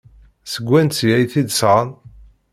[0.51, 1.89] Seg wansi ay t-id-sɣan?